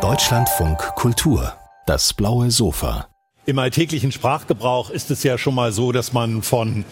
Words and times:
Deutschlandfunk 0.00 0.78
Kultur, 0.94 1.52
das 1.84 2.14
blaue 2.14 2.50
Sofa. 2.50 3.06
Im 3.44 3.58
alltäglichen 3.58 4.12
Sprachgebrauch 4.12 4.88
ist 4.88 5.10
es 5.10 5.22
ja 5.24 5.36
schon 5.36 5.54
mal 5.54 5.72
so, 5.72 5.92
dass 5.92 6.14
man 6.14 6.40
von 6.40 6.86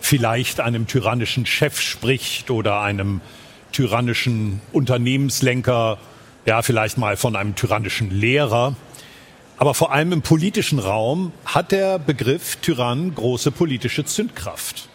vielleicht 0.00 0.60
einem 0.60 0.86
tyrannischen 0.86 1.44
Chef 1.44 1.78
spricht 1.78 2.50
oder 2.50 2.80
einem 2.80 3.20
tyrannischen 3.70 4.62
Unternehmenslenker, 4.72 5.98
ja 6.46 6.62
vielleicht 6.62 6.96
mal 6.96 7.18
von 7.18 7.36
einem 7.36 7.54
tyrannischen 7.54 8.10
Lehrer. 8.10 8.76
Aber 9.58 9.74
vor 9.74 9.92
allem 9.92 10.12
im 10.12 10.22
politischen 10.22 10.78
Raum 10.78 11.32
hat 11.44 11.70
der 11.70 11.98
Begriff 11.98 12.56
Tyrann 12.62 13.14
große 13.14 13.50
politische 13.50 14.06
Zündkraft. 14.06 14.88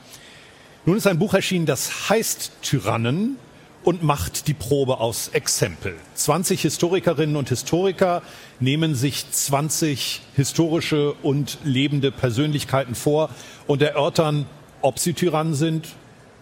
Nun 0.88 0.98
ist 0.98 1.06
ein 1.06 1.20
Buch 1.20 1.36
erschienen, 1.36 1.68
das 1.68 2.10
heißt 2.10 2.64
Tyrannen 2.64 3.38
und 3.84 4.04
macht 4.04 4.48
die 4.48 4.54
Probe 4.54 5.00
aus 5.00 5.30
Exempel. 5.30 5.96
20 6.16 6.62
Historikerinnen 6.62 7.36
und 7.36 7.50
Historiker 7.50 8.22
nehmen 8.60 8.96
sich 8.96 9.30
20 9.30 10.22
historische 10.36 11.14
und 11.24 11.58
lebende 11.64 12.12
Persönlichkeiten 12.12 12.96
vor 12.96 13.30
und 13.68 13.82
erörtern, 13.82 14.46
ob 14.82 15.00
sie 15.00 15.14
Tyrannen 15.14 15.56
sind 15.56 15.88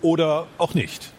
oder 0.01 0.47
auch 0.57 0.73
nicht. 0.73 1.11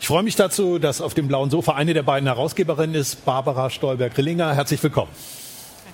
Ich 0.00 0.06
freue 0.06 0.22
mich 0.22 0.36
dazu, 0.36 0.78
dass 0.78 1.00
auf 1.00 1.14
dem 1.14 1.26
blauen 1.26 1.50
Sofa 1.50 1.74
eine 1.74 1.92
der 1.92 2.04
beiden 2.04 2.28
Herausgeberinnen 2.28 2.94
ist, 2.94 3.24
Barbara 3.24 3.68
Stolberg-Rillinger. 3.68 4.54
Herzlich 4.54 4.82
willkommen. 4.82 5.10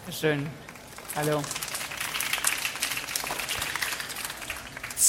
Dankeschön. 0.04 0.46
Hallo. 1.16 1.40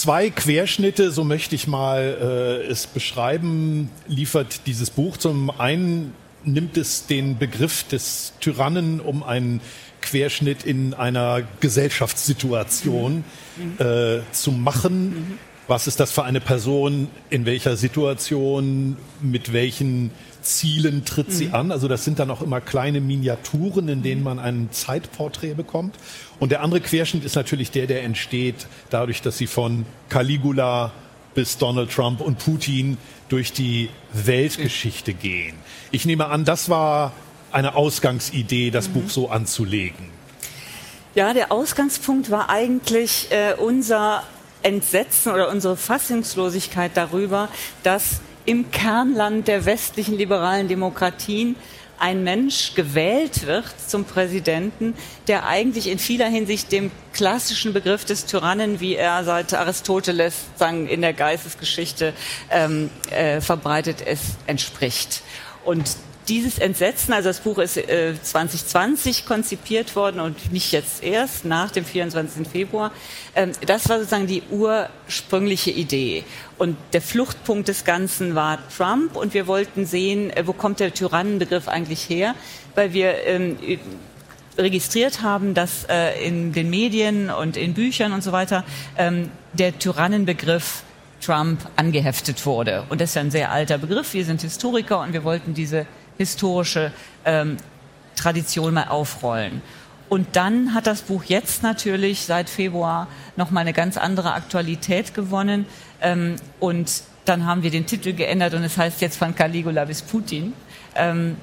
Zwei 0.06 0.30
Querschnitte, 0.30 1.10
so 1.10 1.24
möchte 1.24 1.56
ich 1.56 1.66
mal 1.66 2.62
äh, 2.62 2.72
es 2.72 2.86
beschreiben, 2.86 3.90
liefert 4.08 4.68
dieses 4.68 4.92
Buch. 4.92 5.18
Zum 5.18 5.50
einen 5.50 6.14
nimmt 6.44 6.78
es 6.78 7.08
den 7.08 7.40
Begriff 7.40 7.82
des 7.86 8.34
Tyrannen 8.40 9.00
um 9.00 9.24
einen 9.24 9.62
Querschnitt 10.02 10.64
in 10.64 10.94
einer 10.94 11.42
Gesellschaftssituation 11.60 13.24
mhm. 13.58 13.84
äh, 13.84 14.20
zu 14.32 14.52
machen. 14.52 15.10
Mhm. 15.10 15.38
Was 15.68 15.88
ist 15.88 16.00
das 16.00 16.12
für 16.12 16.24
eine 16.24 16.42
Person? 16.42 17.10
In 17.32 17.48
welcher 17.48 17.76
Situation? 17.76 18.98
Mit 19.22 19.52
welchen 19.52 20.12
Zielen 20.44 21.06
tritt 21.06 21.32
sie 21.32 21.48
mhm. 21.48 21.56
an? 21.56 21.72
Also 21.72 21.88
das 21.88 22.06
sind 22.06 22.20
dann 22.20 22.30
auch 22.30 22.44
immer 22.44 22.62
kleine 22.62 23.02
Miniaturen, 23.02 23.90
in 23.90 24.04
denen 24.04 24.22
man 24.22 24.38
ein 24.38 24.70
Zeitporträt 24.72 25.56
bekommt. 25.56 25.96
Und 26.40 26.52
der 26.52 26.62
andere 26.62 26.82
Querschnitt 26.82 27.26
ist 27.26 27.36
natürlich 27.36 27.72
der, 27.72 27.88
der 27.88 28.04
entsteht 28.04 28.68
dadurch, 28.92 29.24
dass 29.24 29.40
sie 29.40 29.48
von 29.48 29.88
Caligula 30.10 30.92
bis 31.34 31.58
Donald 31.58 31.92
Trump 31.92 32.22
und 32.22 32.38
Putin 32.38 33.00
durch 33.30 33.52
die 33.52 33.90
Weltgeschichte 34.14 35.16
gehen. 35.16 35.56
Ich 35.92 36.06
nehme 36.06 36.28
an, 36.28 36.46
das 36.46 36.70
war 36.70 37.12
eine 37.52 37.76
Ausgangsidee, 37.76 38.70
das 38.70 38.88
mhm. 38.90 38.94
Buch 38.94 39.10
so 39.10 39.30
anzulegen. 39.30 40.14
Ja, 41.16 41.34
der 41.34 41.52
Ausgangspunkt 41.52 42.30
war 42.30 42.50
eigentlich 42.50 43.32
äh, 43.32 43.54
unser 43.58 44.24
Entsetzen 44.66 45.32
oder 45.32 45.50
unsere 45.50 45.78
Fassungslosigkeit 45.78 46.92
darüber, 46.96 47.50
dass 47.84 48.22
im 48.46 48.72
Kernland 48.72 49.48
der 49.48 49.66
westlichen 49.66 50.18
liberalen 50.18 50.68
Demokratien 50.68 51.56
ein 52.00 52.24
Mensch 52.24 52.74
gewählt 52.74 53.46
wird 53.46 53.66
zum 53.88 54.06
Präsidenten, 54.06 54.96
der 55.28 55.46
eigentlich 55.46 55.88
in 55.88 56.00
vieler 56.00 56.28
Hinsicht 56.28 56.72
dem 56.72 56.92
klassischen 57.14 57.74
Begriff 57.74 58.06
des 58.06 58.26
Tyrannen, 58.26 58.80
wie 58.80 58.96
er 58.96 59.24
seit 59.24 59.54
Aristoteles 59.54 60.34
sagen, 60.56 60.88
in 60.88 61.02
der 61.02 61.14
Geistesgeschichte 61.14 62.14
ähm, 62.50 62.90
äh, 63.12 63.42
verbreitet 63.42 64.02
ist, 64.02 64.36
entspricht. 64.48 65.22
Und 65.64 65.96
dieses 66.28 66.58
Entsetzen, 66.58 67.14
also 67.14 67.30
das 67.30 67.40
Buch 67.40 67.60
ist 67.60 67.78
äh, 67.78 68.14
2020 68.20 69.26
konzipiert 69.26 69.96
worden 69.96 70.20
und 70.20 70.52
nicht 70.52 70.72
jetzt 70.72 71.04
erst 71.04 71.46
nach 71.46 71.72
dem 71.72 71.86
24. 71.86 72.48
Februar, 72.48 72.92
ähm, 73.36 73.52
das 73.66 73.88
war 73.90 73.98
sozusagen 73.98 74.28
die 74.28 74.44
ursprüngliche 74.50 75.72
Idee. 75.72 76.24
Und 76.58 76.78
der 76.94 77.02
Fluchtpunkt 77.02 77.68
des 77.68 77.86
Ganzen 77.86 78.36
war 78.36 78.60
Trump 78.76 79.16
und 79.16 79.34
wir 79.34 79.48
wollten 79.48 79.86
sehen, 79.86 80.32
äh, 80.32 80.48
wo 80.48 80.54
kommt 80.54 80.80
der 80.80 80.94
Tyrannenbegriff 80.94 81.68
eigentlich 81.68 82.10
her, 82.10 82.34
weil 82.74 82.94
wir 82.94 83.24
ähm, 83.26 83.58
registriert 84.58 85.22
haben, 85.22 85.54
dass 85.54 85.86
äh, 85.90 86.26
in 86.26 86.54
den 86.54 86.70
Medien 86.70 87.30
und 87.30 87.58
in 87.58 87.74
Büchern 87.74 88.14
und 88.14 88.24
so 88.24 88.32
weiter 88.32 88.64
ähm, 88.98 89.30
der 89.54 89.78
Tyrannenbegriff 89.78 90.84
Trump 91.22 91.60
angeheftet 91.76 92.46
wurde. 92.46 92.84
Und 92.90 93.02
das 93.02 93.10
ist 93.10 93.16
ja 93.16 93.22
ein 93.22 93.32
sehr 93.32 93.52
alter 93.52 93.78
Begriff. 93.78 94.14
Wir 94.14 94.26
sind 94.26 94.42
Historiker 94.42 95.02
und 95.02 95.14
wir 95.14 95.24
wollten 95.24 95.54
diese 95.54 95.86
historische 96.18 96.92
ähm, 97.26 97.58
Tradition 98.16 98.74
mal 98.74 98.88
aufrollen. 98.88 99.62
Und 100.08 100.36
dann 100.36 100.74
hat 100.74 100.88
das 100.88 101.02
Buch 101.02 101.24
jetzt 101.24 101.64
natürlich 101.64 102.22
seit 102.22 102.50
Februar 102.50 103.08
nochmal 103.36 103.62
eine 103.62 103.74
ganz 103.74 103.98
andere 103.98 104.34
Aktualität 104.34 105.14
gewonnen. 105.14 105.66
Ähm, 106.02 106.36
und 106.60 107.04
dann 107.26 107.46
haben 107.46 107.64
wir 107.64 107.72
den 107.72 107.86
Titel 107.86 108.14
geändert 108.14 108.54
und 108.54 108.64
es 108.64 108.78
heißt 108.78 109.02
jetzt 109.02 109.18
von 109.18 109.34
Caligula 109.34 109.86
bis 109.86 110.04
Putin, 110.04 110.54
ähm, 110.96 111.38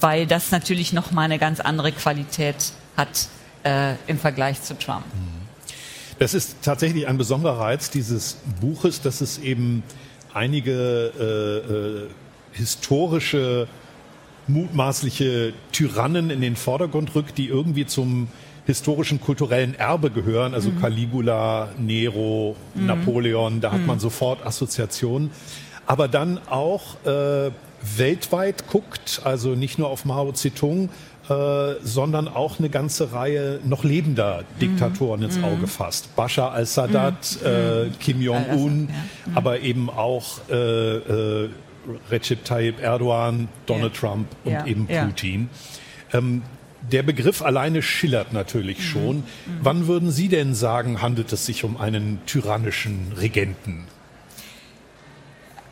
weil 0.00 0.26
das 0.26 0.50
natürlich 0.50 0.92
nochmal 0.92 1.26
eine 1.26 1.38
ganz 1.38 1.60
andere 1.60 1.92
Qualität 1.92 2.72
hat 2.96 3.28
äh, 3.64 3.94
im 4.08 4.18
Vergleich 4.18 4.60
zu 4.62 4.76
Trump. 4.76 5.04
Das 6.18 6.34
ist 6.34 6.56
tatsächlich 6.62 7.06
ein 7.06 7.16
besonderer 7.16 7.60
Reiz 7.60 7.88
dieses 7.88 8.36
Buches, 8.60 9.00
dass 9.00 9.20
es 9.20 9.38
eben 9.38 9.82
einige 10.34 11.12
äh, 11.18 11.72
äh, 11.72 12.08
historische, 12.52 13.68
mutmaßliche 14.46 15.52
Tyrannen 15.72 16.30
in 16.30 16.40
den 16.40 16.56
Vordergrund 16.56 17.14
rückt, 17.14 17.38
die 17.38 17.48
irgendwie 17.48 17.86
zum 17.86 18.28
historischen 18.66 19.20
kulturellen 19.20 19.74
Erbe 19.74 20.10
gehören, 20.10 20.54
also 20.54 20.70
mhm. 20.70 20.80
Caligula, 20.80 21.68
Nero, 21.78 22.56
mhm. 22.74 22.86
Napoleon, 22.86 23.60
da 23.60 23.72
hat 23.72 23.80
mhm. 23.80 23.86
man 23.86 24.00
sofort 24.00 24.44
Assoziationen. 24.46 25.30
Aber 25.86 26.06
dann 26.06 26.38
auch 26.48 27.04
äh, 27.04 27.50
weltweit 27.96 28.68
guckt, 28.68 29.22
also 29.24 29.50
nicht 29.54 29.78
nur 29.78 29.88
auf 29.88 30.04
Mao 30.04 30.30
Zedong, 30.32 30.88
äh, 31.28 31.74
sondern 31.82 32.28
auch 32.28 32.58
eine 32.58 32.68
ganze 32.70 33.12
Reihe 33.12 33.60
noch 33.64 33.84
lebender 33.84 34.44
Diktatoren 34.60 35.20
mhm. 35.20 35.26
ins 35.26 35.42
Auge 35.42 35.66
fasst. 35.66 36.14
Bashar 36.16 36.52
al-Assad, 36.52 36.92
mhm. 37.40 37.46
äh, 37.46 37.90
Kim 37.98 38.20
Jong-un, 38.20 38.88
ja. 38.88 39.32
aber 39.34 39.60
eben 39.60 39.90
auch 39.90 40.40
äh, 40.50 40.54
äh, 40.54 41.50
Recep 42.10 42.44
Tayyip 42.44 42.80
Erdogan, 42.80 43.48
Donald 43.66 43.94
ja. 43.94 44.00
Trump 44.00 44.28
und 44.44 44.52
ja. 44.52 44.66
eben 44.66 44.86
Putin. 44.86 45.48
Ähm, 46.12 46.42
der 46.90 47.02
Begriff 47.02 47.42
alleine 47.42 47.82
schillert 47.82 48.32
natürlich 48.32 48.78
mhm. 48.78 48.82
schon. 48.82 49.16
Mhm. 49.16 49.24
Wann 49.62 49.86
würden 49.86 50.10
Sie 50.10 50.28
denn 50.28 50.54
sagen, 50.54 51.02
handelt 51.02 51.32
es 51.32 51.46
sich 51.46 51.64
um 51.64 51.76
einen 51.76 52.20
tyrannischen 52.26 53.12
Regenten? 53.18 53.86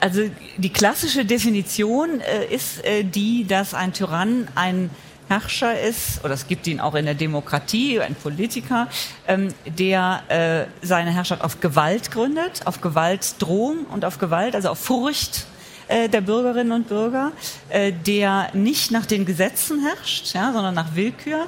Also 0.00 0.30
die 0.56 0.72
klassische 0.72 1.24
Definition 1.24 2.20
äh, 2.20 2.54
ist 2.54 2.84
äh, 2.84 3.02
die, 3.02 3.46
dass 3.46 3.74
ein 3.74 3.92
Tyrann 3.92 4.48
ein 4.54 4.90
Herrscher 5.28 5.78
ist, 5.78 6.24
oder 6.24 6.34
es 6.34 6.46
gibt 6.46 6.66
ihn 6.66 6.80
auch 6.80 6.94
in 6.94 7.04
der 7.04 7.14
Demokratie, 7.14 8.00
ein 8.00 8.14
Politiker, 8.14 8.88
ähm, 9.26 9.48
der 9.66 10.22
äh, 10.28 10.86
seine 10.86 11.10
Herrschaft 11.10 11.42
auf 11.42 11.60
Gewalt 11.60 12.10
gründet, 12.10 12.62
auf 12.64 12.80
Gewaltdrohung 12.80 13.84
und 13.86 14.04
auf 14.04 14.18
Gewalt, 14.18 14.54
also 14.54 14.70
auf 14.70 14.78
Furcht 14.78 15.46
äh, 15.88 16.08
der 16.08 16.20
Bürgerinnen 16.20 16.72
und 16.72 16.88
Bürger, 16.88 17.32
äh, 17.68 17.92
der 17.92 18.50
nicht 18.52 18.90
nach 18.90 19.06
den 19.06 19.24
Gesetzen 19.24 19.80
herrscht, 19.84 20.34
ja, 20.34 20.52
sondern 20.52 20.74
nach 20.74 20.94
Willkür, 20.94 21.46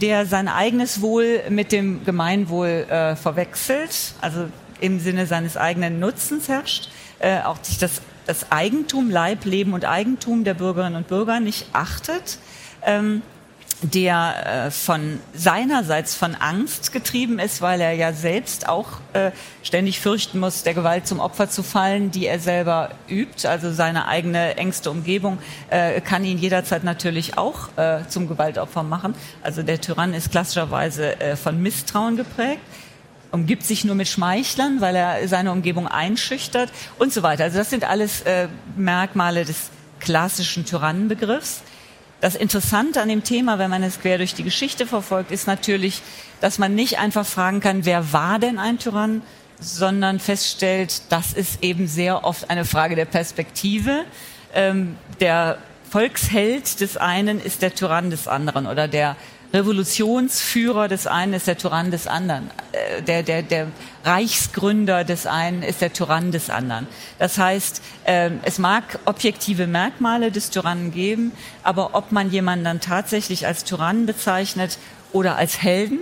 der 0.00 0.26
sein 0.26 0.48
eigenes 0.48 1.00
Wohl 1.00 1.42
mit 1.50 1.72
dem 1.72 2.04
Gemeinwohl 2.04 2.86
äh, 2.88 3.16
verwechselt, 3.16 4.14
also 4.20 4.46
im 4.80 5.00
Sinne 5.00 5.26
seines 5.26 5.56
eigenen 5.56 6.00
Nutzens 6.00 6.48
herrscht, 6.48 6.88
äh, 7.18 7.40
auch 7.42 7.58
sich 7.62 7.78
das, 7.78 8.00
das 8.26 8.50
Eigentum, 8.50 9.10
Leib, 9.10 9.44
Leben 9.44 9.72
und 9.72 9.84
Eigentum 9.84 10.44
der 10.44 10.54
Bürgerinnen 10.54 10.96
und 10.96 11.08
Bürger 11.08 11.40
nicht 11.40 11.66
achtet. 11.72 12.38
Ähm, 12.82 13.22
der 13.82 14.66
äh, 14.66 14.70
von 14.70 15.20
seinerseits 15.34 16.14
von 16.14 16.34
Angst 16.34 16.92
getrieben 16.92 17.38
ist, 17.38 17.62
weil 17.62 17.80
er 17.80 17.92
ja 17.92 18.12
selbst 18.12 18.68
auch 18.68 18.88
äh, 19.12 19.30
ständig 19.62 20.00
fürchten 20.00 20.38
muss, 20.38 20.62
der 20.62 20.74
Gewalt 20.74 21.06
zum 21.06 21.20
Opfer 21.20 21.48
zu 21.48 21.62
fallen, 21.62 22.10
die 22.10 22.26
er 22.26 22.38
selber 22.40 22.90
übt. 23.08 23.48
Also 23.48 23.72
seine 23.72 24.06
eigene 24.06 24.56
engste 24.56 24.90
Umgebung 24.90 25.38
äh, 25.70 26.00
kann 26.00 26.24
ihn 26.24 26.38
jederzeit 26.38 26.84
natürlich 26.84 27.38
auch 27.38 27.68
äh, 27.76 28.00
zum 28.08 28.28
Gewaltopfer 28.28 28.82
machen. 28.82 29.14
Also 29.42 29.62
der 29.62 29.80
Tyrann 29.80 30.14
ist 30.14 30.30
klassischerweise 30.30 31.18
äh, 31.20 31.36
von 31.36 31.60
Misstrauen 31.62 32.16
geprägt 32.16 32.60
umgibt 33.32 33.62
sich 33.64 33.84
nur 33.84 33.94
mit 33.94 34.08
Schmeichlern, 34.08 34.80
weil 34.80 34.96
er 34.96 35.28
seine 35.28 35.52
Umgebung 35.52 35.86
einschüchtert 35.86 36.70
und 36.98 37.12
so 37.12 37.22
weiter. 37.22 37.44
Also 37.44 37.58
das 37.58 37.70
sind 37.70 37.84
alles 37.84 38.22
äh, 38.22 38.48
Merkmale 38.76 39.44
des 39.44 39.70
klassischen 40.00 40.64
Tyrannenbegriffs. 40.64 41.62
Das 42.20 42.34
Interessante 42.34 43.00
an 43.00 43.08
dem 43.08 43.24
Thema, 43.24 43.58
wenn 43.58 43.70
man 43.70 43.82
es 43.82 44.00
quer 44.00 44.18
durch 44.18 44.34
die 44.34 44.42
Geschichte 44.42 44.86
verfolgt, 44.86 45.30
ist 45.30 45.46
natürlich, 45.46 46.02
dass 46.40 46.58
man 46.58 46.74
nicht 46.74 46.98
einfach 46.98 47.24
fragen 47.24 47.60
kann, 47.60 47.84
wer 47.86 48.12
war 48.12 48.38
denn 48.38 48.58
ein 48.58 48.78
Tyrann, 48.78 49.22
sondern 49.58 50.20
feststellt, 50.20 51.02
das 51.10 51.32
ist 51.32 51.62
eben 51.62 51.86
sehr 51.86 52.24
oft 52.24 52.50
eine 52.50 52.64
Frage 52.64 52.96
der 52.96 53.04
Perspektive. 53.04 54.04
ähm, 54.54 54.96
der 55.20 55.58
Volksheld 55.90 56.80
des 56.80 56.96
einen 56.96 57.40
ist 57.40 57.62
der 57.62 57.74
Tyrann 57.74 58.10
des 58.10 58.28
anderen 58.28 58.66
oder 58.66 58.86
der 58.86 59.16
Revolutionsführer 59.52 60.86
des 60.86 61.06
einen 61.06 61.32
ist 61.32 61.46
der 61.46 61.58
Tyrann 61.58 61.90
des 61.90 62.06
anderen. 62.06 62.50
Äh, 62.72 63.02
der, 63.02 63.22
der, 63.22 63.42
der 63.42 63.66
Reichsgründer 64.04 65.04
des 65.04 65.26
einen 65.26 65.62
ist 65.62 65.80
der 65.80 65.92
Tyrann 65.92 66.30
des 66.30 66.50
anderen. 66.50 66.86
Das 67.18 67.36
heißt, 67.36 67.82
äh, 68.04 68.30
es 68.44 68.58
mag 68.58 69.00
objektive 69.06 69.66
Merkmale 69.66 70.30
des 70.30 70.50
Tyrannen 70.50 70.92
geben, 70.92 71.32
aber 71.64 71.94
ob 71.94 72.12
man 72.12 72.30
jemanden 72.30 72.64
dann 72.64 72.80
tatsächlich 72.80 73.46
als 73.46 73.64
Tyrann 73.64 74.06
bezeichnet 74.06 74.78
oder 75.12 75.36
als 75.36 75.60
Helden, 75.62 75.98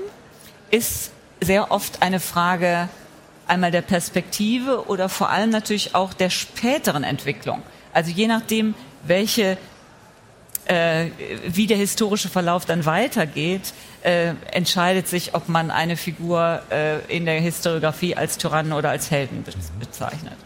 ist 0.70 1.10
sehr 1.40 1.70
oft 1.70 2.02
eine 2.02 2.20
Frage 2.20 2.88
einmal 3.46 3.70
der 3.70 3.82
Perspektive 3.82 4.88
oder 4.88 5.08
vor 5.08 5.30
allem 5.30 5.50
natürlich 5.50 5.94
auch 5.94 6.12
der 6.12 6.28
späteren 6.28 7.04
Entwicklung. 7.04 7.62
Also 7.94 8.10
je 8.10 8.26
nachdem, 8.26 8.74
welche 9.04 9.56
äh, 10.68 11.06
wie 11.46 11.66
der 11.66 11.76
historische 11.76 12.28
Verlauf 12.28 12.64
dann 12.64 12.84
weitergeht, 12.86 13.72
äh, 14.02 14.34
entscheidet 14.52 15.08
sich, 15.08 15.34
ob 15.34 15.48
man 15.48 15.70
eine 15.70 15.96
Figur 15.96 16.62
äh, 16.70 16.98
in 17.14 17.24
der 17.24 17.40
Historiografie 17.40 18.14
als 18.14 18.38
Tyrannen 18.38 18.72
oder 18.72 18.90
als 18.90 19.10
Helden 19.10 19.42
be 19.42 19.52
bezeichnet. 19.80 20.36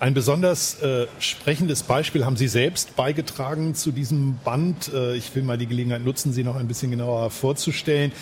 Ein 0.00 0.12
besonders 0.12 0.82
äh, 0.82 1.06
sprechendes 1.18 1.82
Beispiel 1.84 2.26
haben 2.26 2.36
Sie 2.36 2.48
selbst 2.48 2.96
beigetragen 2.96 3.74
zu 3.74 3.90
diesem 3.90 4.38
Band. 4.44 4.92
Äh, 4.92 5.16
ich 5.16 5.34
will 5.34 5.42
mal 5.42 5.56
die 5.56 5.66
Gelegenheit 5.66 6.04
nutzen, 6.04 6.32
Sie 6.32 6.44
noch 6.44 6.56
ein 6.56 6.68
bisschen 6.68 6.90
genauer 6.90 7.30
vorzustellen. 7.30 8.12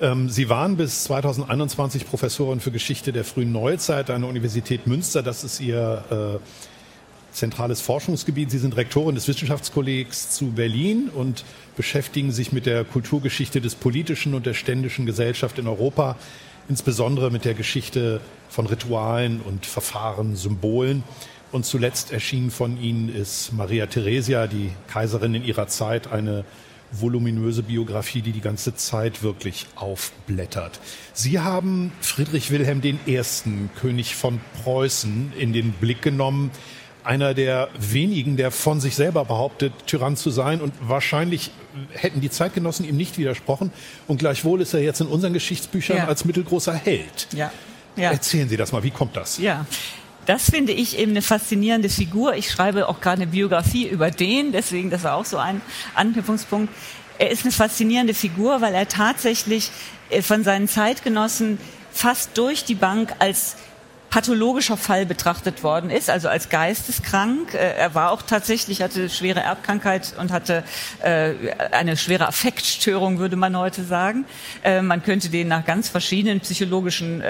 Ähm, 0.00 0.28
Sie 0.28 0.48
waren 0.48 0.76
bis 0.76 1.04
2021 1.04 2.06
Professorin 2.08 2.58
für 2.60 2.70
Geschichte 2.70 3.12
der 3.12 3.24
frühen 3.24 3.52
Neuzeit 3.52 4.10
an 4.10 4.22
der 4.22 4.30
Universität 4.30 4.86
Münster. 4.86 5.22
Das 5.22 5.44
ist 5.44 5.60
Ihr 5.60 6.04
äh, 6.10 6.38
zentrales 7.32 7.80
Forschungsgebiet. 7.80 8.50
Sie 8.50 8.58
sind 8.58 8.76
Rektorin 8.76 9.14
des 9.14 9.28
Wissenschaftskollegs 9.28 10.30
zu 10.30 10.46
Berlin 10.52 11.10
und 11.14 11.44
beschäftigen 11.76 12.32
sich 12.32 12.52
mit 12.52 12.66
der 12.66 12.84
Kulturgeschichte 12.84 13.60
des 13.60 13.74
politischen 13.74 14.34
und 14.34 14.46
der 14.46 14.54
ständischen 14.54 15.06
Gesellschaft 15.06 15.58
in 15.58 15.66
Europa, 15.66 16.16
insbesondere 16.68 17.30
mit 17.30 17.44
der 17.44 17.54
Geschichte 17.54 18.20
von 18.48 18.66
Ritualen 18.66 19.40
und 19.40 19.66
Verfahren, 19.66 20.36
Symbolen. 20.36 21.02
Und 21.52 21.66
zuletzt 21.66 22.12
erschienen 22.12 22.50
von 22.50 22.80
Ihnen 22.80 23.14
ist 23.14 23.52
Maria 23.52 23.86
Theresia, 23.86 24.46
die 24.46 24.70
Kaiserin 24.88 25.34
in 25.34 25.44
ihrer 25.44 25.66
Zeit, 25.66 26.12
eine 26.12 26.44
voluminöse 26.92 27.62
Biografie, 27.62 28.20
die 28.20 28.32
die 28.32 28.40
ganze 28.40 28.74
Zeit 28.74 29.22
wirklich 29.22 29.66
aufblättert. 29.76 30.80
Sie 31.12 31.38
haben 31.38 31.92
Friedrich 32.00 32.50
Wilhelm 32.50 32.80
I., 32.84 33.20
König 33.80 34.14
von 34.14 34.40
Preußen, 34.62 35.32
in 35.38 35.52
den 35.52 35.72
Blick 35.72 36.02
genommen 36.02 36.50
einer 37.04 37.34
der 37.34 37.68
wenigen, 37.78 38.36
der 38.36 38.50
von 38.50 38.80
sich 38.80 38.94
selber 38.94 39.24
behauptet, 39.24 39.72
Tyrann 39.86 40.16
zu 40.16 40.30
sein. 40.30 40.60
Und 40.60 40.72
wahrscheinlich 40.80 41.50
hätten 41.92 42.20
die 42.20 42.30
Zeitgenossen 42.30 42.86
ihm 42.86 42.96
nicht 42.96 43.18
widersprochen. 43.18 43.72
Und 44.06 44.18
gleichwohl 44.18 44.60
ist 44.60 44.74
er 44.74 44.80
jetzt 44.80 45.00
in 45.00 45.06
unseren 45.06 45.32
Geschichtsbüchern 45.32 45.98
ja. 45.98 46.06
als 46.06 46.24
mittelgroßer 46.24 46.74
Held. 46.74 47.28
Ja. 47.32 47.52
ja. 47.96 48.10
Erzählen 48.10 48.48
Sie 48.48 48.56
das 48.56 48.72
mal, 48.72 48.82
wie 48.82 48.90
kommt 48.90 49.16
das? 49.16 49.38
Ja. 49.38 49.66
Das 50.26 50.50
finde 50.50 50.72
ich 50.72 50.98
eben 50.98 51.12
eine 51.12 51.22
faszinierende 51.22 51.88
Figur. 51.88 52.34
Ich 52.34 52.50
schreibe 52.50 52.88
auch 52.88 53.00
gerade 53.00 53.22
eine 53.22 53.30
Biografie 53.30 53.88
über 53.88 54.10
den, 54.10 54.52
deswegen 54.52 54.90
das 54.90 55.02
war 55.02 55.14
auch 55.14 55.24
so 55.24 55.38
ein 55.38 55.60
Anknüpfungspunkt. 55.94 56.72
Er 57.18 57.30
ist 57.30 57.42
eine 57.44 57.52
faszinierende 57.52 58.14
Figur, 58.14 58.60
weil 58.60 58.74
er 58.74 58.86
tatsächlich 58.86 59.70
äh, 60.10 60.22
von 60.22 60.44
seinen 60.44 60.68
Zeitgenossen 60.68 61.58
fast 61.92 62.36
durch 62.38 62.64
die 62.64 62.74
Bank 62.74 63.14
als 63.18 63.56
pathologischer 64.10 64.76
Fall 64.76 65.06
betrachtet 65.06 65.62
worden 65.62 65.90
ist, 65.90 66.10
also 66.10 66.28
als 66.28 66.48
geisteskrank. 66.48 67.54
Äh, 67.54 67.74
er 67.76 67.94
war 67.94 68.10
auch 68.10 68.22
tatsächlich, 68.22 68.82
hatte 68.82 69.08
schwere 69.08 69.40
Erbkrankheit 69.40 70.14
und 70.18 70.32
hatte 70.32 70.64
äh, 71.02 71.32
eine 71.70 71.96
schwere 71.96 72.28
Affektstörung, 72.28 73.18
würde 73.18 73.36
man 73.36 73.56
heute 73.56 73.84
sagen. 73.84 74.24
Äh, 74.62 74.82
man 74.82 75.02
könnte 75.02 75.30
den 75.30 75.48
nach 75.48 75.64
ganz 75.64 75.88
verschiedenen 75.88 76.40
psychologischen 76.40 77.22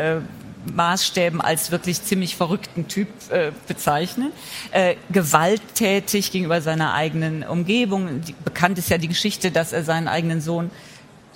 Maßstäben 0.66 1.40
als 1.40 1.70
wirklich 1.70 2.02
ziemlich 2.02 2.36
verrückten 2.36 2.88
Typ 2.88 3.08
äh, 3.30 3.52
bezeichnen. 3.66 4.32
Äh, 4.72 4.96
gewalttätig 5.10 6.32
gegenüber 6.32 6.60
seiner 6.60 6.94
eigenen 6.94 7.42
Umgebung. 7.42 8.20
Die, 8.22 8.34
bekannt 8.44 8.78
ist 8.78 8.90
ja 8.90 8.98
die 8.98 9.08
Geschichte, 9.08 9.50
dass 9.50 9.72
er 9.72 9.84
seinen 9.84 10.08
eigenen 10.08 10.40
Sohn 10.40 10.70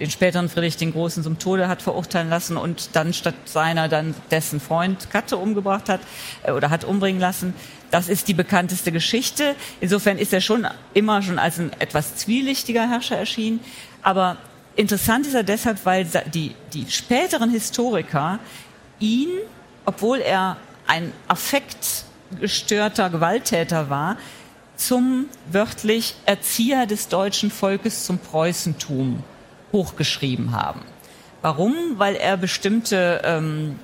den 0.01 0.11
späteren 0.11 0.49
Friedrich 0.49 0.77
den 0.77 0.93
Großen 0.93 1.23
zum 1.23 1.39
Tode 1.39 1.69
hat 1.69 1.81
verurteilen 1.81 2.29
lassen 2.29 2.57
und 2.57 2.91
dann 2.95 3.13
statt 3.13 3.35
seiner 3.45 3.89
dann 3.89 4.15
dessen 4.31 4.61
Freund 4.61 5.11
Katte 5.11 5.37
umgebracht 5.37 5.89
hat 5.89 6.01
äh, 6.43 6.53
oder 6.53 6.71
hat 6.71 6.85
umbringen 6.85 7.21
lassen. 7.21 7.55
Das 7.91 8.09
ist 8.09 8.27
die 8.27 8.35
bekannteste 8.35 8.91
Geschichte. 8.91 9.55
Insofern 9.81 10.19
ist 10.19 10.33
er 10.33 10.41
schon 10.41 10.67
immer 10.95 11.23
schon 11.23 11.39
als 11.39 11.61
ein 11.61 11.73
etwas 11.79 12.17
zwielichtiger 12.17 12.89
Herrscher 12.89 13.17
erschienen. 13.17 13.61
Aber 14.03 14.37
interessant 14.75 15.29
ist 15.29 15.35
er 15.35 15.45
deshalb, 15.45 15.87
weil 15.87 16.05
die, 16.33 16.57
die 16.73 16.91
späteren 16.91 17.51
Historiker 17.51 18.41
ihn, 18.99 19.29
obwohl 19.85 20.19
er 20.19 20.57
ein 20.89 21.13
affektgestörter 21.29 23.11
Gewalttäter 23.11 23.91
war, 23.91 24.17
zum 24.77 25.27
wörtlich 25.53 26.17
Erzieher 26.27 26.87
des 26.87 27.07
deutschen 27.07 27.53
Volkes 27.53 28.07
zum 28.07 28.19
Preußentum 28.19 29.23
hochgeschrieben 29.75 30.53
haben. 30.53 30.81
Warum? 31.43 31.75
Weil 31.99 32.15
er 32.15 32.39
bestimmte 32.39 33.21
ähm, 33.23 33.79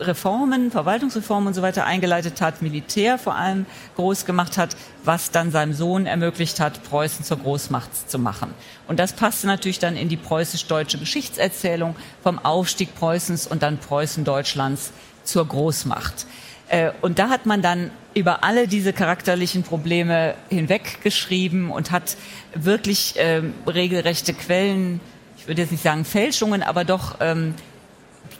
Reformen, 0.00 0.70
Verwaltungsreformen 0.70 1.48
und 1.48 1.54
so 1.54 1.60
weiter 1.60 1.84
eingeleitet 1.84 2.40
hat, 2.40 2.62
Militär 2.62 3.18
vor 3.18 3.34
allem 3.34 3.66
groß 3.96 4.24
gemacht 4.24 4.56
hat, 4.56 4.74
was 5.04 5.30
dann 5.30 5.50
seinem 5.50 5.74
Sohn 5.74 6.06
ermöglicht 6.06 6.58
hat, 6.58 6.82
Preußen 6.84 7.24
zur 7.24 7.38
Großmacht 7.38 8.10
zu 8.10 8.18
machen. 8.18 8.54
Und 8.88 8.98
das 8.98 9.12
passte 9.12 9.46
natürlich 9.46 9.78
dann 9.78 9.96
in 9.96 10.08
die 10.08 10.16
preußisch-deutsche 10.16 10.96
Geschichtserzählung 10.96 11.94
vom 12.22 12.38
Aufstieg 12.38 12.94
Preußens 12.94 13.46
und 13.46 13.62
dann 13.62 13.76
Preußen 13.76 14.24
Deutschlands 14.24 14.92
zur 15.24 15.46
Großmacht. 15.46 16.26
Äh, 16.70 16.92
und 17.02 17.18
da 17.18 17.28
hat 17.28 17.46
man 17.46 17.62
dann 17.62 17.90
über 18.14 18.44
alle 18.44 18.68
diese 18.68 18.92
charakterlichen 18.92 19.64
Probleme 19.64 20.34
hinweggeschrieben 20.48 21.70
und 21.70 21.90
hat 21.90 22.16
wirklich 22.54 23.14
ähm, 23.16 23.54
regelrechte 23.66 24.32
Quellen, 24.32 25.00
ich 25.36 25.46
würde 25.48 25.62
jetzt 25.62 25.72
nicht 25.72 25.82
sagen 25.82 26.04
Fälschungen, 26.04 26.62
aber 26.62 26.84
doch 26.84 27.16
ähm, 27.20 27.54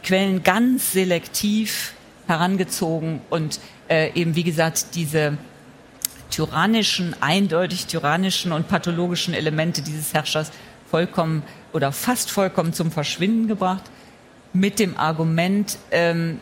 Quellen 0.03 0.43
ganz 0.43 0.93
selektiv 0.93 1.93
herangezogen 2.27 3.21
und 3.29 3.59
äh, 3.89 4.11
eben, 4.13 4.35
wie 4.35 4.43
gesagt, 4.43 4.95
diese 4.95 5.37
tyrannischen, 6.29 7.15
eindeutig 7.19 7.87
tyrannischen 7.87 8.53
und 8.53 8.69
pathologischen 8.69 9.33
Elemente 9.33 9.81
dieses 9.81 10.13
Herrschers 10.13 10.51
vollkommen 10.89 11.43
oder 11.73 11.91
fast 11.91 12.31
vollkommen 12.31 12.71
zum 12.71 12.91
Verschwinden 12.91 13.49
gebracht, 13.49 13.83
mit 14.53 14.79
dem 14.79 14.97
Argument, 14.97 15.77
ähm, 15.91 16.39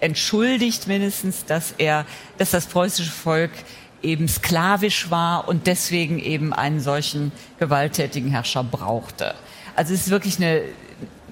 entschuldigt 0.00 0.86
mindestens, 0.86 1.44
dass 1.44 1.74
er, 1.78 2.06
dass 2.38 2.50
das 2.50 2.66
preußische 2.66 3.10
Volk 3.10 3.50
eben 4.02 4.28
sklavisch 4.28 5.10
war 5.10 5.48
und 5.48 5.66
deswegen 5.66 6.18
eben 6.18 6.52
einen 6.52 6.80
solchen 6.80 7.32
gewalttätigen 7.58 8.30
Herrscher 8.30 8.64
brauchte. 8.64 9.34
Also 9.76 9.94
es 9.94 10.02
ist 10.02 10.10
wirklich 10.10 10.38
eine, 10.38 10.62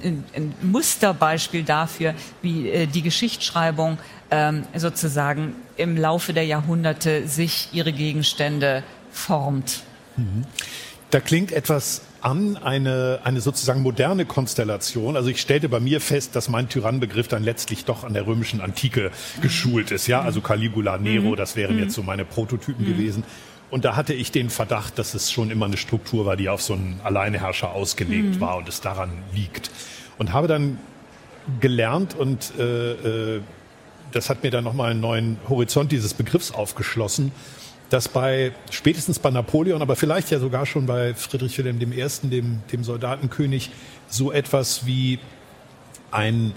ein, 0.05 0.25
ein 0.35 0.55
Musterbeispiel 0.63 1.65
dafür, 1.65 2.15
wie 2.43 2.69
äh, 2.69 2.87
die 2.87 3.03
Geschichtsschreibung 3.03 3.99
ähm, 4.31 4.65
sozusagen 4.77 5.55
im 5.77 5.97
Laufe 5.97 6.33
der 6.33 6.45
Jahrhunderte 6.45 7.27
sich 7.27 7.69
ihre 7.73 7.93
Gegenstände 7.93 8.83
formt. 9.11 9.81
Mhm. 10.17 10.45
Da 11.11 11.21
klingt 11.21 11.53
etwas 11.53 12.03
an 12.21 12.57
eine, 12.57 13.21
eine 13.25 13.41
sozusagen 13.41 13.83
moderne 13.83 14.27
Konstellation. 14.27 15.17
Also 15.17 15.31
ich 15.31 15.41
stellte 15.41 15.69
bei 15.69 15.81
mir 15.81 16.01
fest, 16.01 16.37
dass 16.37 16.49
mein 16.49 16.69
Tyrannbegriff 16.69 17.29
dann 17.29 17.45
letztlich 17.45 17.85
doch 17.85 18.05
an 18.05 18.13
der 18.13 18.27
römischen 18.27 18.61
Antike 18.61 19.11
geschult 19.41 19.91
ist. 19.91 20.07
Ja, 20.07 20.21
also 20.21 20.41
Caligula, 20.41 20.99
Nero, 20.99 21.31
mhm. 21.31 21.37
das 21.37 21.57
wären 21.57 21.77
mhm. 21.77 21.85
jetzt 21.85 21.95
so 21.95 22.03
meine 22.03 22.25
Prototypen 22.25 22.85
mhm. 22.85 22.91
gewesen. 22.91 23.25
Und 23.71 23.85
da 23.85 23.97
hatte 23.97 24.15
ich 24.15 24.33
den 24.33 24.51
Verdacht, 24.51 24.99
dass 24.99 25.15
es 25.15 25.31
schon 25.31 25.51
immer 25.51 25.67
eine 25.67 25.77
Struktur 25.77 26.27
war, 26.27 26.37
die 26.37 26.49
auf 26.49 26.63
so 26.63 26.73
einen 26.73 27.01
Alleineherrscher 27.05 27.73
ausgelegt 27.73 28.41
war 28.41 28.57
und 28.57 28.69
es 28.69 28.81
daran 28.81 29.11
liegt. 29.35 29.71
Und 30.17 30.33
habe 30.33 30.49
dann 30.49 30.79
gelernt 31.61 32.15
und 32.15 32.53
äh, 32.59 33.37
äh, 33.37 33.41
das 34.13 34.31
hat 34.31 34.43
mir 34.43 34.51
dann 34.51 34.65
nochmal 34.65 34.91
einen 34.91 35.01
neuen 35.01 35.37
Horizont 35.49 35.93
dieses 35.93 36.15
Begriffs 36.15 36.51
aufgeschlossen 36.51 37.31
dass 37.91 38.09
bei 38.09 38.53
spätestens 38.71 39.19
bei 39.19 39.31
Napoleon, 39.31 39.83
aber 39.83 39.97
vielleicht 39.97 40.31
ja 40.31 40.39
sogar 40.39 40.67
schon 40.67 40.87
bei 40.87 41.15
Friedrich 41.15 41.57
Wilhelm 41.59 41.81
I., 41.81 42.07
dem, 42.29 42.61
dem 42.71 42.85
Soldatenkönig, 42.85 43.71
so 44.09 44.33
etwas 44.33 44.87
wie 44.87 45.19
ein 46.11 46.53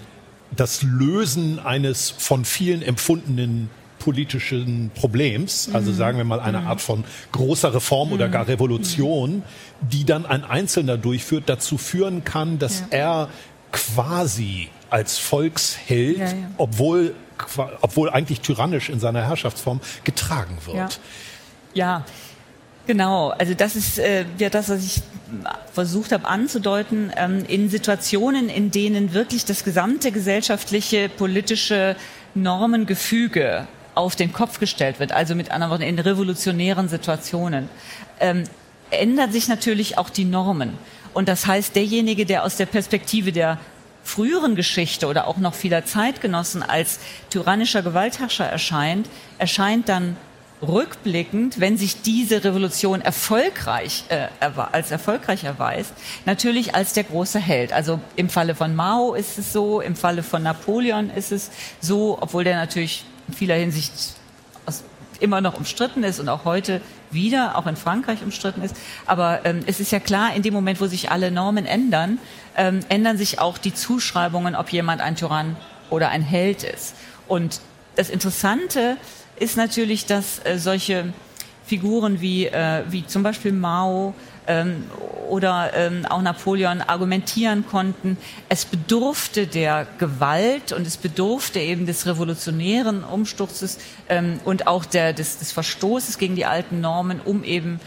das 0.54 0.82
Lösen 0.82 1.58
eines 1.58 2.10
von 2.10 2.44
vielen 2.44 2.82
empfundenen 2.82 3.70
politischen 3.98 4.90
Problems, 4.94 5.70
also 5.72 5.92
mhm. 5.92 5.96
sagen 5.96 6.18
wir 6.18 6.24
mal 6.24 6.40
eine 6.40 6.60
mhm. 6.60 6.66
Art 6.66 6.80
von 6.80 7.04
großer 7.30 7.72
Reform 7.72 8.08
mhm. 8.08 8.14
oder 8.14 8.28
gar 8.28 8.48
Revolution, 8.48 9.42
die 9.80 10.04
dann 10.04 10.26
ein 10.26 10.44
Einzelner 10.44 10.98
durchführt, 10.98 11.44
dazu 11.46 11.78
führen 11.78 12.24
kann, 12.24 12.58
dass 12.58 12.80
ja. 12.80 12.86
er 12.90 13.28
quasi 13.70 14.68
als 14.90 15.18
Volksheld, 15.18 16.18
ja, 16.18 16.26
ja. 16.26 16.50
obwohl 16.58 17.14
obwohl 17.80 18.10
eigentlich 18.10 18.40
tyrannisch 18.40 18.88
in 18.88 19.00
seiner 19.00 19.26
Herrschaftsform 19.26 19.80
getragen 20.04 20.58
wird. 20.66 21.00
Ja, 21.74 22.04
genau. 22.86 23.30
Also 23.30 23.54
das 23.54 23.76
ist 23.76 23.98
äh, 23.98 24.24
ja 24.38 24.50
das, 24.50 24.68
was 24.68 24.84
ich 24.84 25.02
versucht 25.72 26.12
habe 26.12 26.26
anzudeuten. 26.26 27.12
Ähm, 27.16 27.44
in 27.46 27.68
Situationen, 27.70 28.48
in 28.48 28.70
denen 28.70 29.14
wirklich 29.14 29.44
das 29.44 29.64
gesamte 29.64 30.12
gesellschaftliche, 30.12 31.08
politische 31.08 31.96
Normengefüge 32.34 33.66
auf 33.94 34.16
den 34.16 34.32
Kopf 34.32 34.58
gestellt 34.58 35.00
wird, 35.00 35.12
also 35.12 35.34
mit 35.34 35.50
anderen 35.50 35.70
Worten 35.70 35.82
in 35.82 35.98
revolutionären 35.98 36.88
Situationen, 36.88 37.68
ähm, 38.20 38.44
ändern 38.90 39.32
sich 39.32 39.48
natürlich 39.48 39.98
auch 39.98 40.10
die 40.10 40.24
Normen. 40.24 40.78
Und 41.14 41.28
das 41.28 41.46
heißt, 41.46 41.76
derjenige, 41.76 42.24
der 42.24 42.44
aus 42.44 42.56
der 42.56 42.66
Perspektive 42.66 43.32
der 43.32 43.58
früheren 44.04 44.56
Geschichte 44.56 45.06
oder 45.06 45.26
auch 45.26 45.38
noch 45.38 45.54
vieler 45.54 45.84
Zeitgenossen 45.84 46.62
als 46.62 46.98
tyrannischer 47.30 47.82
Gewaltherrscher 47.82 48.46
erscheint, 48.46 49.08
erscheint 49.38 49.88
dann 49.88 50.16
rückblickend, 50.62 51.58
wenn 51.58 51.76
sich 51.76 52.02
diese 52.02 52.44
Revolution 52.44 53.00
erfolgreich 53.00 54.04
äh, 54.08 54.28
als 54.70 54.90
erfolgreich 54.90 55.44
erweist, 55.44 55.92
natürlich 56.24 56.74
als 56.74 56.92
der 56.92 57.04
große 57.04 57.40
Held. 57.40 57.72
Also 57.72 58.00
im 58.14 58.28
Falle 58.28 58.54
von 58.54 58.74
Mao 58.74 59.14
ist 59.14 59.38
es 59.38 59.52
so, 59.52 59.80
im 59.80 59.96
Falle 59.96 60.22
von 60.22 60.42
Napoleon 60.42 61.10
ist 61.10 61.32
es 61.32 61.50
so, 61.80 62.16
obwohl 62.20 62.44
der 62.44 62.56
natürlich 62.56 63.04
in 63.28 63.34
vieler 63.34 63.56
Hinsicht 63.56 63.92
immer 65.20 65.40
noch 65.40 65.56
umstritten 65.56 66.02
ist 66.02 66.20
und 66.20 66.28
auch 66.28 66.44
heute 66.44 66.80
wieder, 67.12 67.56
auch 67.56 67.66
in 67.66 67.76
Frankreich 67.76 68.22
umstritten 68.22 68.62
ist. 68.62 68.76
Aber 69.06 69.44
ähm, 69.44 69.60
es 69.66 69.80
ist 69.80 69.92
ja 69.92 70.00
klar, 70.00 70.34
in 70.34 70.42
dem 70.42 70.54
Moment, 70.54 70.80
wo 70.80 70.86
sich 70.86 71.10
alle 71.10 71.30
Normen 71.30 71.66
ändern, 71.66 72.18
ähm, 72.56 72.80
ändern 72.88 73.16
sich 73.16 73.38
auch 73.38 73.58
die 73.58 73.74
Zuschreibungen, 73.74 74.54
ob 74.54 74.70
jemand 74.70 75.00
ein 75.00 75.16
Tyrann 75.16 75.56
oder 75.90 76.08
ein 76.08 76.22
Held 76.22 76.62
ist. 76.64 76.94
Und 77.28 77.60
das 77.96 78.10
Interessante 78.10 78.96
ist 79.38 79.56
natürlich, 79.56 80.06
dass 80.06 80.44
äh, 80.44 80.58
solche 80.58 81.12
Figuren 81.64 82.20
wie, 82.20 82.46
äh, 82.46 82.82
wie 82.88 83.06
zum 83.06 83.22
Beispiel 83.22 83.52
Mao 83.52 84.14
ähm, 84.46 84.84
oder 85.28 85.70
ähm, 85.74 86.04
auch 86.06 86.20
Napoleon 86.20 86.82
argumentieren 86.82 87.64
konnten, 87.66 88.16
es 88.48 88.64
bedurfte 88.64 89.46
der 89.46 89.86
Gewalt 89.98 90.72
und 90.72 90.86
es 90.86 90.96
bedurfte 90.96 91.60
eben 91.60 91.86
des 91.86 92.06
revolutionären 92.06 93.04
Umsturzes 93.04 93.78
ähm, 94.08 94.40
und 94.44 94.66
auch 94.66 94.84
der, 94.84 95.12
des, 95.12 95.38
des 95.38 95.52
Verstoßes 95.52 96.18
gegen 96.18 96.36
die 96.36 96.44
alten 96.44 96.80
Normen, 96.80 97.20
um 97.24 97.44
eben 97.44 97.80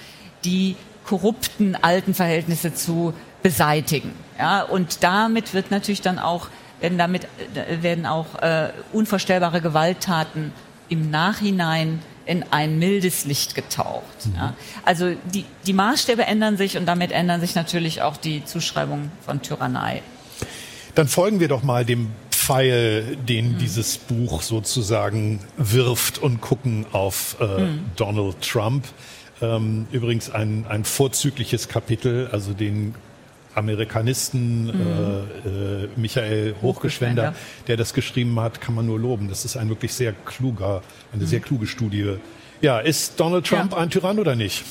die 0.44 0.76
korrupten 1.06 1.76
alten 1.76 2.14
Verhältnisse 2.14 2.74
zu 2.74 3.14
beseitigen. 3.44 4.12
Ja, 4.40 4.64
und 4.64 5.04
damit 5.04 5.54
wird 5.54 5.70
natürlich 5.72 6.02
dann 6.02 6.18
auch 6.20 6.48
werden 6.80 6.98
damit 6.98 7.26
äh, 7.56 7.82
werden 7.82 8.06
auch 8.06 8.42
äh, 8.42 8.70
unvorstellbare 8.92 9.62
Gewalttaten 9.62 10.52
im 10.90 11.10
Nachhinein 11.10 12.00
in 12.26 12.44
ein 12.52 12.80
mildes 12.80 13.26
Licht 13.26 13.56
getaucht. 13.56 14.26
Mhm. 14.26 14.36
Ja. 14.36 14.54
Also 14.84 15.16
die, 15.34 15.46
die 15.66 15.74
Maßstäbe 15.74 16.26
ändern 16.26 16.58
sich 16.58 16.78
und 16.78 16.86
damit 16.86 17.12
ändern 17.12 17.42
sich 17.42 17.56
natürlich 17.56 18.02
auch 18.02 18.18
die 18.18 18.44
Zuschreibungen 18.44 19.12
von 19.26 19.42
Tyrannei. 19.42 20.02
Dann 20.96 21.08
folgen 21.08 21.40
wir 21.40 21.48
doch 21.48 21.64
mal 21.64 21.86
dem 21.86 22.12
Pfeil, 22.32 23.18
den 23.18 23.54
mhm. 23.54 23.58
dieses 23.58 23.98
Buch 23.98 24.42
sozusagen 24.42 25.40
wirft 25.58 26.20
und 26.20 26.42
gucken 26.42 26.86
auf 26.92 27.38
äh, 27.40 27.62
mhm. 27.62 27.86
Donald 27.96 28.42
Trump. 28.42 28.86
Ähm, 29.42 29.88
übrigens 29.92 30.30
ein, 30.30 30.66
ein 30.70 30.86
vorzügliches 30.86 31.68
Kapitel, 31.68 32.30
also 32.32 32.54
den 32.54 32.96
Amerikanisten 33.56 34.66
mhm. 34.66 34.72
äh, 35.46 35.84
äh, 35.84 35.90
Michael 35.96 36.56
Hochgeschwender, 36.62 37.34
der 37.68 37.78
das 37.78 37.94
geschrieben 37.94 38.40
hat, 38.40 38.62
kann 38.62 38.76
man 38.76 38.86
nur 38.86 39.00
loben. 39.00 39.30
Das 39.30 39.46
ist 39.46 39.58
ein 39.58 39.70
wirklich 39.70 39.94
sehr 39.94 40.14
kluger, 40.14 40.84
eine 41.14 41.24
mhm. 41.24 41.28
sehr 41.28 41.40
kluge 41.40 41.66
Studie. 41.66 42.18
Ja, 42.62 42.80
ist 42.80 43.20
Donald 43.20 43.46
Trump 43.46 43.72
ja. 43.72 43.78
ein 43.78 43.90
Tyrann 43.90 44.20
oder 44.20 44.36
nicht? 44.36 44.64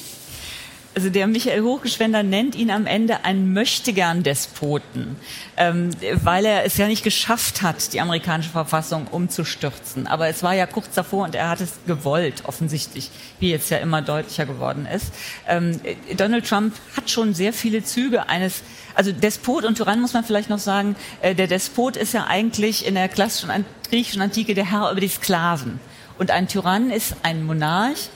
Also 0.94 1.10
der 1.10 1.26
Michael 1.26 1.62
Hochgeschwender 1.62 2.22
nennt 2.22 2.54
ihn 2.54 2.70
am 2.70 2.86
Ende 2.86 3.24
einen 3.24 3.52
Möchtegern-Despoten, 3.52 5.16
ähm, 5.56 5.90
weil 6.22 6.44
er 6.44 6.64
es 6.64 6.76
ja 6.76 6.86
nicht 6.86 7.02
geschafft 7.02 7.62
hat, 7.62 7.92
die 7.92 8.00
amerikanische 8.00 8.50
Verfassung 8.50 9.08
umzustürzen. 9.08 10.06
Aber 10.06 10.28
es 10.28 10.42
war 10.42 10.54
ja 10.54 10.66
kurz 10.66 10.94
davor 10.94 11.24
und 11.24 11.34
er 11.34 11.48
hat 11.48 11.60
es 11.60 11.72
gewollt, 11.86 12.44
offensichtlich, 12.46 13.10
wie 13.40 13.50
jetzt 13.50 13.70
ja 13.70 13.78
immer 13.78 14.02
deutlicher 14.02 14.46
geworden 14.46 14.86
ist. 14.86 15.12
Ähm, 15.48 15.80
Donald 16.16 16.48
Trump 16.48 16.74
hat 16.96 17.10
schon 17.10 17.34
sehr 17.34 17.52
viele 17.52 17.82
Züge 17.82 18.28
eines, 18.28 18.62
also 18.94 19.10
Despot 19.10 19.64
und 19.64 19.76
Tyrann 19.76 20.00
muss 20.00 20.12
man 20.12 20.24
vielleicht 20.24 20.50
noch 20.50 20.58
sagen, 20.58 20.94
äh, 21.22 21.34
der 21.34 21.48
Despot 21.48 21.96
ist 21.96 22.14
ja 22.14 22.26
eigentlich 22.26 22.86
in 22.86 22.94
der 22.94 23.08
klassischen 23.08 23.64
griechischen 23.90 24.22
Antike 24.22 24.54
der 24.54 24.70
Herr 24.70 24.90
über 24.92 25.00
die 25.00 25.08
Sklaven. 25.08 25.80
Und 26.18 26.30
ein 26.30 26.46
Tyrann 26.46 26.90
ist 26.90 27.16
ein 27.24 27.44
Monarch, 27.44 28.08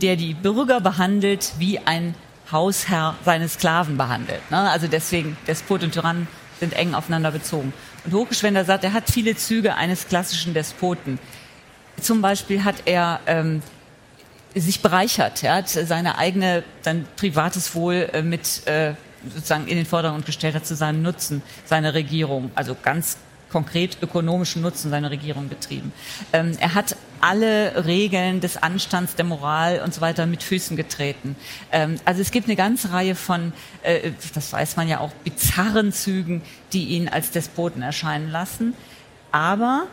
der 0.00 0.16
die 0.16 0.34
Bürger 0.34 0.80
behandelt, 0.80 1.52
wie 1.58 1.78
ein 1.78 2.14
Hausherr 2.50 3.16
seine 3.24 3.48
Sklaven 3.48 3.96
behandelt. 3.96 4.42
Ne? 4.50 4.58
Also 4.58 4.86
deswegen, 4.86 5.36
Despot 5.46 5.82
und 5.82 5.92
Tyrann 5.92 6.28
sind 6.60 6.74
eng 6.74 6.94
aufeinander 6.94 7.30
bezogen. 7.30 7.72
Und 8.04 8.14
Hochgeschwender 8.14 8.64
sagt, 8.64 8.84
er 8.84 8.92
hat 8.92 9.10
viele 9.10 9.36
Züge 9.36 9.74
eines 9.74 10.08
klassischen 10.08 10.54
Despoten. 10.54 11.18
Zum 12.00 12.20
Beispiel 12.22 12.64
hat 12.64 12.82
er 12.84 13.20
ähm, 13.26 13.62
sich 14.54 14.82
bereichert, 14.82 15.42
er 15.42 15.56
hat 15.56 15.68
seine 15.68 16.18
eigene, 16.18 16.62
sein 16.82 17.06
privates 17.16 17.74
Wohl 17.74 18.08
äh, 18.12 18.22
mit 18.22 18.66
äh, 18.66 18.94
sozusagen 19.32 19.66
in 19.66 19.76
den 19.76 19.86
Vordergrund 19.86 20.26
gestellt 20.26 20.54
hat 20.54 20.66
zu 20.66 20.74
seinem 20.74 21.02
Nutzen, 21.02 21.42
seine 21.64 21.94
Regierung. 21.94 22.50
Also 22.54 22.76
ganz 22.80 23.18
konkret 23.50 23.98
ökonomischen 24.02 24.62
Nutzen 24.62 24.90
seiner 24.90 25.10
Regierung 25.10 25.48
betrieben. 25.48 25.92
Ähm, 26.32 26.56
er 26.58 26.74
hat 26.74 26.96
alle 27.22 27.86
Regeln 27.86 28.40
des 28.40 28.56
Anstands, 28.56 29.14
der 29.14 29.24
Moral 29.24 29.80
und 29.80 29.94
so 29.94 30.00
weiter 30.00 30.26
mit 30.26 30.42
Füßen 30.42 30.76
getreten. 30.76 31.36
Ähm, 31.70 31.96
also 32.04 32.20
es 32.20 32.32
gibt 32.32 32.48
eine 32.48 32.56
ganze 32.56 32.92
Reihe 32.92 33.14
von, 33.14 33.52
äh, 33.82 34.10
das 34.34 34.52
weiß 34.52 34.76
man 34.76 34.88
ja 34.88 35.00
auch, 35.00 35.12
bizarren 35.24 35.92
Zügen, 35.92 36.42
die 36.72 36.88
ihn 36.88 37.08
als 37.08 37.30
Despoten 37.30 37.80
erscheinen 37.82 38.30
lassen. 38.30 38.74
Aber 39.30 39.86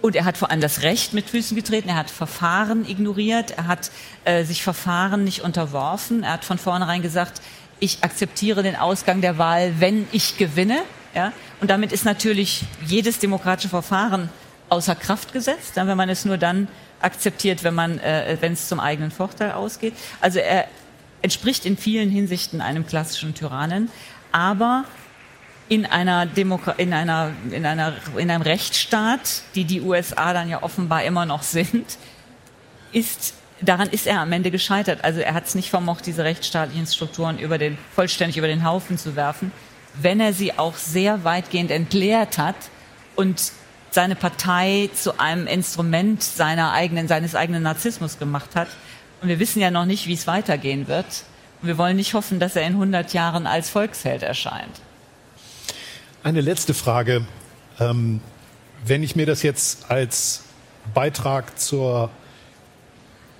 und 0.00 0.14
er 0.14 0.24
hat 0.24 0.36
vor 0.36 0.50
allem 0.50 0.60
das 0.60 0.82
Recht 0.82 1.12
mit 1.12 1.30
Füßen 1.30 1.56
getreten, 1.56 1.88
er 1.88 1.96
hat 1.96 2.10
Verfahren 2.10 2.88
ignoriert, 2.88 3.52
er 3.52 3.66
hat 3.66 3.90
äh, 4.24 4.44
sich 4.44 4.62
Verfahren 4.62 5.24
nicht 5.24 5.42
unterworfen, 5.42 6.22
er 6.22 6.34
hat 6.34 6.44
von 6.44 6.58
vornherein 6.58 7.02
gesagt, 7.02 7.40
ich 7.80 8.02
akzeptiere 8.02 8.62
den 8.62 8.76
Ausgang 8.76 9.20
der 9.20 9.38
Wahl, 9.38 9.74
wenn 9.78 10.06
ich 10.12 10.36
gewinne. 10.36 10.78
Ja? 11.14 11.32
Und 11.60 11.70
damit 11.70 11.92
ist 11.92 12.04
natürlich 12.04 12.64
jedes 12.86 13.18
demokratische 13.18 13.68
Verfahren 13.68 14.28
außer 14.68 14.94
Kraft 14.94 15.32
gesetzt, 15.32 15.72
wenn 15.76 15.96
man 15.96 16.08
es 16.08 16.24
nur 16.24 16.38
dann 16.38 16.68
akzeptiert, 17.00 17.64
wenn 17.64 17.74
man, 17.74 17.98
äh, 17.98 18.36
wenn 18.40 18.52
es 18.52 18.68
zum 18.68 18.80
eigenen 18.80 19.10
Vorteil 19.10 19.52
ausgeht. 19.52 19.94
Also 20.20 20.38
er 20.38 20.66
entspricht 21.22 21.64
in 21.64 21.76
vielen 21.76 22.10
Hinsichten 22.10 22.60
einem 22.60 22.86
klassischen 22.86 23.34
Tyrannen, 23.34 23.90
aber 24.32 24.84
in 25.68 25.84
einer, 25.84 26.26
Demokra 26.26 26.72
in 26.72 26.92
einer, 26.92 27.32
in 27.50 27.66
einer, 27.66 27.94
in 28.16 28.30
einem 28.30 28.42
Rechtsstaat, 28.42 29.42
die 29.54 29.64
die 29.64 29.82
USA 29.82 30.32
dann 30.32 30.48
ja 30.48 30.62
offenbar 30.62 31.04
immer 31.04 31.26
noch 31.26 31.42
sind, 31.42 31.98
ist 32.92 33.34
daran 33.60 33.88
ist 33.88 34.06
er 34.06 34.20
am 34.20 34.32
Ende 34.32 34.50
gescheitert. 34.50 35.04
Also 35.04 35.20
er 35.20 35.34
hat 35.34 35.46
es 35.46 35.54
nicht 35.54 35.70
vermocht, 35.70 36.06
diese 36.06 36.24
rechtsstaatlichen 36.24 36.86
Strukturen 36.86 37.38
über 37.38 37.58
den, 37.58 37.76
vollständig 37.94 38.36
über 38.36 38.46
den 38.46 38.64
Haufen 38.64 38.98
zu 38.98 39.16
werfen, 39.16 39.52
wenn 40.00 40.20
er 40.20 40.32
sie 40.32 40.56
auch 40.58 40.76
sehr 40.76 41.24
weitgehend 41.24 41.70
entleert 41.70 42.38
hat 42.38 42.56
und 43.16 43.52
seine 43.90 44.16
Partei 44.16 44.90
zu 44.94 45.18
einem 45.18 45.46
Instrument 45.46 46.22
seiner 46.22 46.72
eigenen, 46.72 47.08
seines 47.08 47.34
eigenen 47.34 47.62
Narzissmus 47.62 48.18
gemacht 48.18 48.54
hat. 48.54 48.68
Und 49.20 49.28
wir 49.28 49.38
wissen 49.38 49.60
ja 49.60 49.70
noch 49.70 49.84
nicht, 49.84 50.06
wie 50.06 50.14
es 50.14 50.26
weitergehen 50.26 50.88
wird. 50.88 51.24
Und 51.60 51.68
wir 51.68 51.78
wollen 51.78 51.96
nicht 51.96 52.14
hoffen, 52.14 52.38
dass 52.38 52.54
er 52.56 52.62
in 52.62 52.74
100 52.74 53.12
Jahren 53.12 53.46
als 53.46 53.70
Volksheld 53.70 54.22
erscheint. 54.22 54.80
Eine 56.22 56.40
letzte 56.40 56.74
Frage. 56.74 57.24
Ähm, 57.80 58.20
wenn 58.84 59.02
ich 59.02 59.16
mir 59.16 59.26
das 59.26 59.42
jetzt 59.42 59.90
als 59.90 60.44
Beitrag 60.94 61.58
zur 61.58 62.10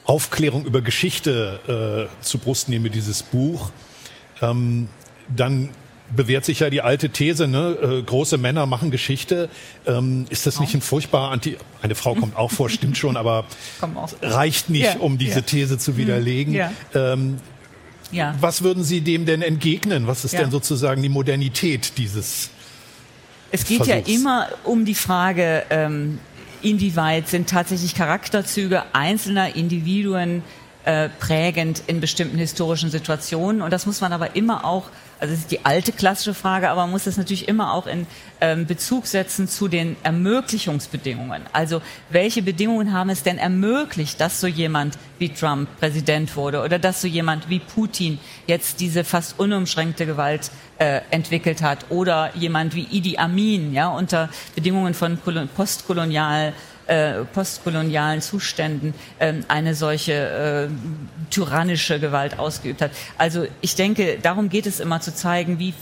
Aufklärung 0.05 0.65
über 0.65 0.81
Geschichte 0.81 2.09
äh, 2.21 2.25
zu 2.25 2.39
Brust 2.39 2.69
nehme, 2.69 2.91
dieses 2.91 3.23
Buch, 3.23 3.71
ähm, 4.41 4.89
dann 5.29 5.71
bewährt 6.15 6.45
sich 6.45 6.61
ja 6.61 6.71
die 6.71 6.83
alte 6.83 7.11
These, 7.11 7.49
ne? 7.49 7.77
Äh, 7.83 8.03
große 8.03 8.39
Männer 8.39 8.67
machen 8.67 8.91
Geschichte. 8.91 9.49
Ähm, 9.87 10.27
ist 10.31 10.47
das 10.47 10.61
nicht 10.61 10.75
ein 10.75 10.81
furchtbar 10.81 11.31
Anti... 11.31 11.57
Eine 11.83 11.95
Frau 11.95 12.15
kommt 12.15 12.37
auch 12.37 12.51
vor, 12.51 12.71
stimmt 12.71 12.97
schon, 12.97 13.17
aber 13.17 13.45
reicht 14.23 14.71
nicht, 14.71 14.85
ja, 14.85 14.99
um 14.99 15.19
diese 15.19 15.41
ja. 15.41 15.43
These 15.43 15.79
zu 15.79 15.97
widerlegen. 15.97 16.55
Ja. 16.55 16.73
Ähm, 16.95 17.37
ja. 18.11 18.35
Was 18.41 18.63
würden 18.63 18.85
Sie 18.85 19.03
dem 19.03 19.27
denn 19.27 19.43
entgegnen? 19.43 20.07
Was 20.07 20.25
ist 20.25 20.35
denn 20.35 20.51
sozusagen 20.51 21.03
die 21.03 21.11
Modernität 21.11 21.99
dieses 21.99 22.51
Es 23.51 23.67
geht 23.67 23.85
Versuchs? 23.85 24.09
ja 24.09 24.15
immer 24.15 24.49
um 24.65 24.85
die 24.85 24.95
Frage, 24.95 25.65
ähm, 25.69 26.19
inwieweit 26.63 27.29
sind 27.29 27.51
tatsächlich 27.51 27.95
Charakterzüge 27.95 28.83
einzelner 28.95 29.55
Individuen 29.57 30.43
äh, 30.89 31.11
prägend 31.11 31.83
in 31.87 32.01
bestimmten 32.01 32.39
historischen 32.39 32.91
Situationen. 32.91 33.61
Und 33.61 33.75
das 33.75 33.85
muss 33.85 34.01
man 34.01 34.15
aber 34.15 34.37
immer 34.37 34.65
auch, 34.65 34.85
also 35.21 35.35
das 35.35 35.43
ist 35.43 35.51
die 35.51 35.67
alte 35.67 35.93
klassische 35.93 36.33
Frage, 36.33 36.71
aber 36.71 36.81
man 36.81 36.93
muss 36.93 37.05
das 37.05 37.19
natürlich 37.19 37.47
immer 37.47 37.75
auch 37.75 37.87
in 37.87 38.07
ähm, 38.41 38.65
Bezug 38.65 39.07
setzen 39.07 39.49
zu 39.49 39.69
den 39.69 39.97
Ermöglichungsbedingungen. 40.03 41.43
Also 41.53 41.83
welche 42.09 42.41
Bedingungen 42.41 42.95
haben 42.95 43.11
es 43.11 43.23
denn 43.23 43.37
ermöglicht, 43.37 44.19
dass 44.19 44.41
so 44.41 44.47
jemand 44.47 44.97
wie 45.19 45.29
Trump 45.29 45.69
Präsident 45.79 46.35
wurde 46.37 46.63
oder 46.63 46.79
dass 46.79 47.03
so 47.03 47.07
jemand 47.07 47.51
wie 47.51 47.59
Putin 47.59 48.19
jetzt 48.47 48.81
diese 48.81 49.05
fast 49.05 49.39
unumschränkte 49.39 50.07
Gewalt 50.07 50.51
äh, 50.79 51.03
entwickelt 51.11 51.61
hat 51.61 51.91
oder 51.91 52.35
jemand 52.35 52.75
wie 52.75 52.85
Idi 52.85 53.19
Amin, 53.19 53.75
ja, 53.75 53.89
unter 53.89 54.31
Bedingungen 54.55 54.95
von 54.95 55.19
postkolonial 55.55 56.55
äh, 56.89 57.25
postkolonialen 57.33 58.21
Zuständen 58.21 58.95
ähm, 59.21 59.45
eine 59.49 59.75
solche 59.75 60.13
äh, 60.13 60.69
tyrannische 61.31 62.01
Gewalt 62.01 62.39
ausgeübt 62.39 62.81
hat. 62.81 62.91
Also 63.19 63.47
ich 63.61 63.75
denke, 63.75 64.19
darum 64.21 64.49
geht 64.49 64.67
es 64.67 64.81
immer 64.81 65.01
zu 65.01 65.15
zeigen, 65.15 65.59
wie 65.59 65.75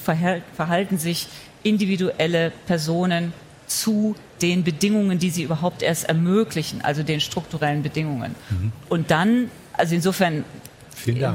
verhalten 0.57 0.99
sich 0.99 1.29
individuelle 1.63 2.53
Personen 2.67 3.33
zu 3.67 4.15
den 4.43 4.65
Bedingungen, 4.65 5.19
die 5.19 5.31
sie 5.31 5.43
überhaupt 5.43 5.83
erst 5.83 6.05
ermöglichen, 6.05 6.83
also 6.83 7.03
den 7.03 7.21
strukturellen 7.21 7.83
Bedingungen. 7.83 8.35
Mhm. 8.51 8.73
Und 8.89 9.11
dann, 9.11 9.51
also 9.73 9.95
insofern 9.95 10.45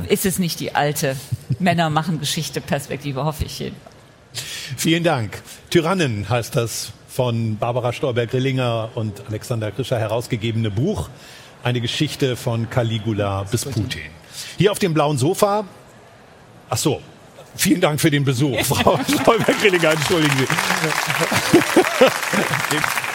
ist 0.09 0.25
es 0.25 0.39
nicht 0.39 0.59
die 0.59 0.75
alte 0.75 1.15
Männer 1.59 1.89
machen 1.89 2.19
Geschichte 2.19 2.61
Perspektive, 2.61 3.23
hoffe 3.23 3.45
ich 3.45 3.59
jedenfalls. 3.59 3.95
Vielen 4.77 5.03
Dank. 5.03 5.41
Tyrannen 5.69 6.29
heißt 6.29 6.55
das 6.55 6.93
von 7.13 7.57
Barbara 7.57 7.91
Stolberg-Grillinger 7.91 8.89
und 8.95 9.23
Alexander 9.27 9.71
Krischer 9.71 9.99
herausgegebene 9.99 10.71
Buch. 10.71 11.09
Eine 11.63 11.81
Geschichte 11.81 12.35
von 12.35 12.69
Caligula 12.69 13.43
bis 13.43 13.65
Putin. 13.65 14.01
Hier 14.57 14.71
auf 14.71 14.79
dem 14.79 14.93
blauen 14.93 15.17
Sofa. 15.17 15.65
Ach 16.69 16.77
so. 16.77 17.01
Vielen 17.55 17.81
Dank 17.81 17.99
für 17.99 18.09
den 18.09 18.23
Besuch, 18.23 18.57
Frau 18.63 18.97
Stolberg-Grillinger. 19.21 19.91
Entschuldigen 19.91 20.37
Sie. 20.37 20.45